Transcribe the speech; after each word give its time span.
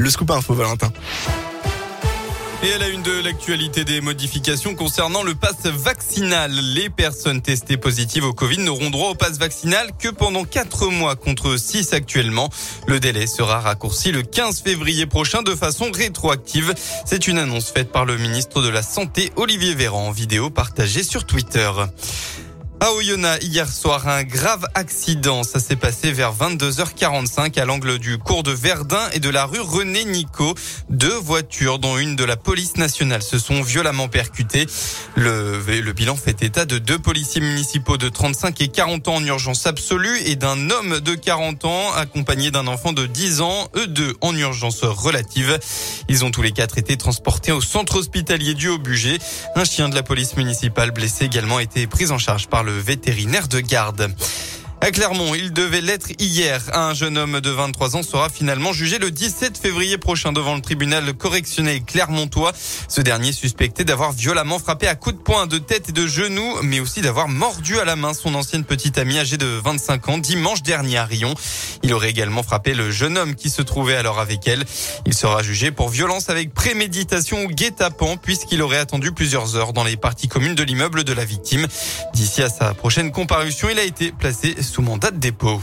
Le 0.00 0.08
scoop 0.08 0.30
info, 0.30 0.54
Valentin. 0.54 0.90
Et 2.62 2.72
à 2.72 2.78
la 2.78 2.88
une 2.88 3.02
de 3.02 3.22
l'actualité 3.22 3.84
des 3.84 4.00
modifications 4.00 4.74
concernant 4.74 5.22
le 5.22 5.34
pass 5.34 5.66
vaccinal. 5.66 6.50
Les 6.50 6.88
personnes 6.88 7.42
testées 7.42 7.76
positives 7.76 8.24
au 8.24 8.32
Covid 8.32 8.56
n'auront 8.60 8.88
droit 8.88 9.10
au 9.10 9.14
pass 9.14 9.38
vaccinal 9.38 9.90
que 9.98 10.08
pendant 10.08 10.44
4 10.44 10.86
mois 10.86 11.16
contre 11.16 11.58
6 11.58 11.92
actuellement. 11.92 12.48
Le 12.86 12.98
délai 12.98 13.26
sera 13.26 13.60
raccourci 13.60 14.10
le 14.10 14.22
15 14.22 14.62
février 14.62 15.04
prochain 15.04 15.42
de 15.42 15.54
façon 15.54 15.90
rétroactive. 15.92 16.72
C'est 17.04 17.28
une 17.28 17.36
annonce 17.36 17.70
faite 17.70 17.92
par 17.92 18.06
le 18.06 18.16
ministre 18.16 18.62
de 18.62 18.70
la 18.70 18.82
Santé 18.82 19.30
Olivier 19.36 19.74
Véran 19.74 20.08
en 20.08 20.12
vidéo 20.12 20.48
partagée 20.48 21.02
sur 21.02 21.26
Twitter. 21.26 21.70
À 22.82 22.92
Oyonnax, 22.92 23.44
hier 23.44 23.68
soir, 23.70 24.08
un 24.08 24.22
grave 24.22 24.66
accident. 24.74 25.42
Ça 25.42 25.60
s'est 25.60 25.76
passé 25.76 26.12
vers 26.12 26.32
22h45 26.34 27.60
à 27.60 27.66
l'angle 27.66 27.98
du 27.98 28.16
cours 28.16 28.42
de 28.42 28.52
Verdun 28.52 29.06
et 29.12 29.20
de 29.20 29.28
la 29.28 29.44
rue 29.44 29.60
René 29.60 30.06
Nico. 30.06 30.54
Deux 30.88 31.14
voitures, 31.14 31.78
dont 31.78 31.98
une 31.98 32.16
de 32.16 32.24
la 32.24 32.38
police 32.38 32.78
nationale, 32.78 33.22
se 33.22 33.38
sont 33.38 33.60
violemment 33.60 34.08
percutées. 34.08 34.66
Le, 35.14 35.58
le 35.58 35.92
bilan 35.92 36.16
fait 36.16 36.42
état 36.42 36.64
de 36.64 36.78
deux 36.78 36.98
policiers 36.98 37.42
municipaux 37.42 37.98
de 37.98 38.08
35 38.08 38.58
et 38.62 38.68
40 38.68 39.08
ans 39.08 39.16
en 39.16 39.24
urgence 39.26 39.66
absolue 39.66 40.18
et 40.24 40.36
d'un 40.36 40.70
homme 40.70 41.00
de 41.00 41.14
40 41.14 41.66
ans 41.66 41.92
accompagné 41.92 42.50
d'un 42.50 42.66
enfant 42.66 42.94
de 42.94 43.04
10 43.04 43.42
ans, 43.42 43.68
eux 43.76 43.88
deux 43.88 44.14
en 44.22 44.34
urgence 44.34 44.84
relative. 44.84 45.58
Ils 46.08 46.24
ont 46.24 46.30
tous 46.30 46.40
les 46.40 46.52
quatre 46.52 46.78
été 46.78 46.96
transportés 46.96 47.52
au 47.52 47.60
centre 47.60 47.96
hospitalier 47.96 48.54
du 48.54 48.68
Haut-Buget. 48.68 49.18
Un 49.54 49.64
chien 49.64 49.90
de 49.90 49.94
la 49.94 50.02
police 50.02 50.34
municipale 50.38 50.92
blessé 50.92 51.26
également 51.26 51.60
été 51.60 51.86
pris 51.86 52.10
en 52.10 52.16
charge 52.16 52.48
par 52.48 52.64
le 52.64 52.69
vétérinaire 52.78 53.48
de 53.48 53.60
garde. 53.60 54.14
À 54.82 54.92
Clermont, 54.92 55.34
il 55.34 55.52
devait 55.52 55.82
l'être 55.82 56.08
hier. 56.18 56.62
Un 56.72 56.94
jeune 56.94 57.18
homme 57.18 57.42
de 57.42 57.50
23 57.50 57.96
ans 57.96 58.02
sera 58.02 58.30
finalement 58.30 58.72
jugé 58.72 58.98
le 58.98 59.10
17 59.10 59.58
février 59.58 59.98
prochain 59.98 60.32
devant 60.32 60.54
le 60.54 60.62
tribunal 60.62 61.12
correctionnel 61.12 61.82
clermontois. 61.82 62.52
Ce 62.88 63.02
dernier 63.02 63.32
suspecté 63.32 63.84
d'avoir 63.84 64.12
violemment 64.12 64.58
frappé 64.58 64.88
à 64.88 64.94
coups 64.94 65.16
de 65.16 65.20
poing, 65.20 65.46
de 65.46 65.58
tête 65.58 65.90
et 65.90 65.92
de 65.92 66.06
genoux, 66.06 66.56
mais 66.62 66.80
aussi 66.80 67.02
d'avoir 67.02 67.28
mordu 67.28 67.78
à 67.78 67.84
la 67.84 67.94
main 67.94 68.14
son 68.14 68.34
ancienne 68.34 68.64
petite 68.64 68.96
amie 68.96 69.18
âgée 69.18 69.36
de 69.36 69.44
25 69.62 70.08
ans 70.08 70.18
dimanche 70.18 70.62
dernier 70.62 70.96
à 70.96 71.04
Rion. 71.04 71.34
Il 71.82 71.92
aurait 71.92 72.08
également 72.08 72.42
frappé 72.42 72.72
le 72.72 72.90
jeune 72.90 73.18
homme 73.18 73.34
qui 73.34 73.50
se 73.50 73.60
trouvait 73.60 73.96
alors 73.96 74.18
avec 74.18 74.48
elle. 74.48 74.64
Il 75.04 75.12
sera 75.12 75.42
jugé 75.42 75.72
pour 75.72 75.90
violence 75.90 76.30
avec 76.30 76.54
préméditation 76.54 77.44
ou 77.44 77.48
guet-apens 77.48 78.16
puisqu'il 78.16 78.62
aurait 78.62 78.78
attendu 78.78 79.12
plusieurs 79.12 79.56
heures 79.56 79.74
dans 79.74 79.84
les 79.84 79.98
parties 79.98 80.28
communes 80.28 80.54
de 80.54 80.62
l'immeuble 80.62 81.04
de 81.04 81.12
la 81.12 81.26
victime. 81.26 81.66
D'ici 82.14 82.42
à 82.42 82.48
sa 82.48 82.72
prochaine 82.72 83.12
comparution, 83.12 83.68
il 83.68 83.78
a 83.78 83.84
été 83.84 84.10
placé 84.10 84.56
sous 84.70 84.82
mandat 84.82 85.10
de 85.10 85.18
dépôt. 85.18 85.60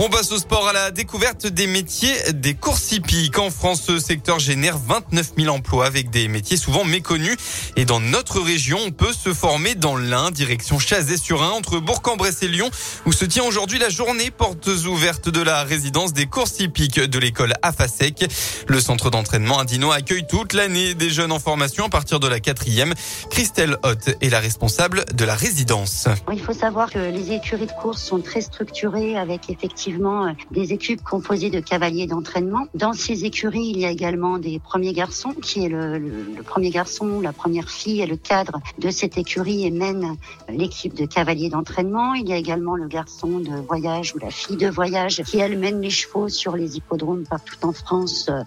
On 0.00 0.08
passe 0.08 0.30
au 0.30 0.38
sport 0.38 0.68
à 0.68 0.72
la 0.72 0.92
découverte 0.92 1.48
des 1.48 1.66
métiers 1.66 2.14
des 2.32 2.54
courses 2.54 2.92
hippiques. 2.92 3.36
En 3.36 3.50
France, 3.50 3.82
ce 3.84 3.98
secteur 3.98 4.38
génère 4.38 4.78
29 4.78 5.32
000 5.36 5.52
emplois 5.52 5.86
avec 5.86 6.10
des 6.10 6.28
métiers 6.28 6.56
souvent 6.56 6.84
méconnus. 6.84 7.36
Et 7.74 7.84
dans 7.84 7.98
notre 7.98 8.40
région, 8.40 8.78
on 8.86 8.92
peut 8.92 9.12
se 9.12 9.34
former 9.34 9.74
dans 9.74 9.96
l'Ain, 9.96 10.30
direction 10.30 10.78
Chazé-sur-Ain, 10.78 11.50
entre 11.50 11.80
Bourg-en-Bresse 11.80 12.44
et 12.44 12.48
Lyon, 12.48 12.70
où 13.06 13.12
se 13.12 13.24
tient 13.24 13.42
aujourd'hui 13.42 13.80
la 13.80 13.88
journée 13.88 14.30
portes 14.30 14.68
ouvertes 14.68 15.30
de 15.30 15.42
la 15.42 15.64
résidence 15.64 16.12
des 16.12 16.26
courses 16.26 16.60
hippiques 16.60 17.00
de 17.00 17.18
l'école 17.18 17.54
AFASEC. 17.62 18.30
Le 18.68 18.80
centre 18.80 19.10
d'entraînement 19.10 19.58
Indino 19.58 19.90
accueille 19.90 20.28
toute 20.28 20.52
l'année 20.52 20.94
des 20.94 21.10
jeunes 21.10 21.32
en 21.32 21.40
formation 21.40 21.86
à 21.86 21.88
partir 21.88 22.20
de 22.20 22.28
la 22.28 22.38
quatrième. 22.38 22.94
Christelle 23.30 23.76
Hoth 23.82 24.10
est 24.20 24.30
la 24.30 24.38
responsable 24.38 25.06
de 25.12 25.24
la 25.24 25.34
résidence. 25.34 26.06
Il 26.32 26.40
faut 26.40 26.54
savoir 26.54 26.88
que 26.88 27.00
les 27.00 27.32
écuries 27.32 27.66
de 27.66 27.72
course 27.82 28.04
sont 28.04 28.20
très 28.20 28.42
structurées 28.42 29.18
avec 29.18 29.50
effectivement 29.50 29.87
euh, 29.96 30.32
des 30.50 30.72
équipes 30.72 31.02
composées 31.02 31.50
de 31.50 31.60
cavaliers 31.60 32.06
d'entraînement. 32.06 32.66
Dans 32.74 32.92
ces 32.92 33.24
écuries, 33.24 33.68
il 33.74 33.78
y 33.78 33.84
a 33.84 33.90
également 33.90 34.38
des 34.38 34.58
premiers 34.58 34.92
garçons, 34.92 35.32
qui 35.32 35.64
est 35.64 35.68
le, 35.68 36.42
premier 36.44 36.70
garçon, 36.70 37.20
la 37.20 37.32
première 37.32 37.70
fille 37.70 38.00
et 38.00 38.06
le 38.06 38.16
cadre 38.16 38.60
de 38.78 38.90
cette 38.90 39.18
écurie 39.18 39.66
et 39.66 39.70
mène 39.70 40.16
l'équipe 40.48 40.94
de 40.94 41.06
cavaliers 41.06 41.48
d'entraînement. 41.48 42.14
Il 42.14 42.28
y 42.28 42.32
a 42.32 42.36
également 42.36 42.76
le 42.76 42.86
garçon 42.86 43.40
de 43.40 43.56
voyage 43.66 44.14
ou 44.14 44.18
la 44.18 44.30
fille 44.30 44.56
de 44.56 44.68
voyage 44.68 45.22
qui, 45.24 45.38
elle, 45.38 45.58
mène 45.58 45.80
les 45.80 45.90
chevaux 45.90 46.28
sur 46.28 46.56
les 46.56 46.76
hippodromes 46.76 47.24
partout 47.28 47.58
en 47.62 47.72
France 47.72 48.26
euh, 48.28 48.42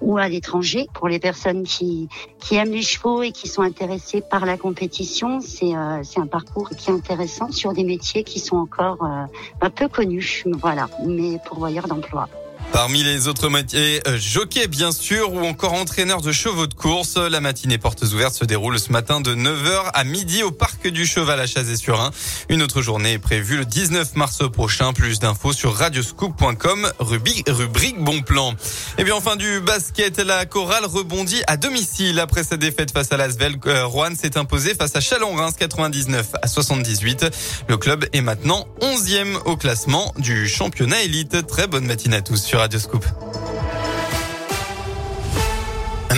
ou 0.00 0.18
à 0.18 0.28
l'étranger. 0.28 0.86
Pour 0.94 1.08
les 1.08 1.18
personnes 1.18 1.64
qui, 1.64 2.08
aiment 2.52 2.72
les 2.72 2.82
chevaux 2.82 3.22
et 3.22 3.32
qui 3.32 3.48
sont 3.48 3.62
intéressées 3.62 4.22
par 4.22 4.46
la 4.46 4.56
compétition, 4.56 5.40
c'est 5.40 5.74
euh, 5.74 6.02
un 6.16 6.26
parcours 6.26 6.70
qui 6.70 6.90
est 6.90 6.94
intéressant 6.94 7.50
sur 7.50 7.72
des 7.72 7.84
métiers 7.84 8.24
qui 8.24 8.40
sont 8.40 8.56
encore 8.56 9.02
un 9.02 9.70
peu 9.70 9.88
connus. 9.88 10.44
Voilà 10.60 10.85
mais 11.04 11.38
pourvoyeur 11.38 11.86
d'emploi. 11.88 12.28
Parmi 12.76 13.02
les 13.02 13.26
autres 13.26 13.48
métiers, 13.48 14.02
euh, 14.06 14.18
jockey 14.18 14.66
bien 14.66 14.92
sûr 14.92 15.32
ou 15.32 15.40
encore 15.46 15.72
entraîneur 15.72 16.20
de 16.20 16.30
chevaux 16.30 16.66
de 16.66 16.74
course. 16.74 17.16
La 17.16 17.40
matinée 17.40 17.78
portes 17.78 18.02
ouvertes 18.02 18.34
se 18.34 18.44
déroule 18.44 18.78
ce 18.78 18.92
matin 18.92 19.22
de 19.22 19.34
9h 19.34 19.92
à 19.94 20.04
midi 20.04 20.42
au 20.42 20.50
parc 20.50 20.86
du 20.86 21.06
Cheval 21.06 21.40
à 21.40 21.46
Chazé-sur-Ain. 21.46 22.10
Une 22.50 22.60
autre 22.60 22.82
journée 22.82 23.14
est 23.14 23.18
prévue 23.18 23.56
le 23.56 23.64
19 23.64 24.16
mars 24.16 24.42
prochain. 24.52 24.92
Plus 24.92 25.20
d'infos 25.20 25.54
sur 25.54 25.74
radioscoop.com, 25.74 26.92
rubrique, 26.98 27.98
bon 27.98 28.20
plan. 28.20 28.52
Et 28.98 29.04
bien 29.04 29.14
enfin 29.14 29.36
du 29.36 29.60
basket, 29.60 30.18
la 30.18 30.44
chorale 30.44 30.84
rebondit 30.84 31.42
à 31.46 31.56
domicile 31.56 32.20
après 32.20 32.44
sa 32.44 32.58
défaite 32.58 32.90
face 32.90 33.10
à 33.10 33.16
l'Asvel. 33.16 33.56
Euh, 33.64 33.86
Rouen 33.86 34.14
s'est 34.14 34.36
imposé 34.36 34.74
face 34.74 34.94
à 34.94 35.00
Chalon-Reims 35.00 35.54
99 35.58 36.32
à 36.42 36.46
78. 36.46 37.24
Le 37.68 37.78
club 37.78 38.04
est 38.12 38.20
maintenant 38.20 38.66
11e 38.82 39.38
au 39.46 39.56
classement 39.56 40.12
du 40.18 40.46
championnat 40.46 41.00
élite. 41.04 41.46
Très 41.46 41.66
bonne 41.68 41.86
matinée 41.86 42.16
à 42.16 42.20
tous 42.20 42.36
sur 42.36 42.65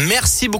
Merci 0.06 0.48
beaucoup. 0.48 0.56